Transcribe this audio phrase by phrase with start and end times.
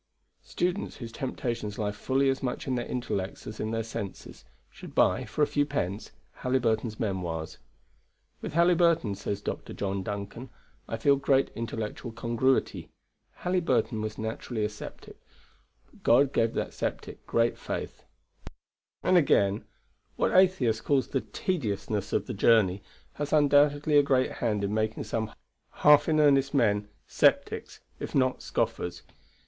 [0.41, 4.95] Students, whose temptations lie fully as much in their intellects as in their senses, should
[4.95, 7.59] buy (for a few pence) Halyburton's Memoirs.
[8.41, 9.73] "With Halyburton," says Dr.
[9.73, 10.49] John Duncan,
[10.87, 12.89] "I feel great intellectual congruity.
[13.43, 15.21] Halyburton was naturally a sceptic,
[15.91, 18.01] but God gave that sceptic great faith."
[19.03, 19.65] Then again,
[20.15, 22.81] what Atheist calls the "tediousness" of the journey
[23.13, 25.31] has undoubtedly a great hand in making some
[25.85, 29.03] half in earnest men sceptics, if not scoffers.